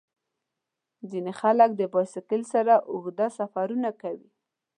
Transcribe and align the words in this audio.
ځینې 1.09 1.33
خلک 1.41 1.69
د 1.75 1.81
بایسکل 1.93 2.41
سره 2.53 2.73
اوږده 2.91 3.27
سفرونه 3.37 3.89
کوي. 4.01 4.29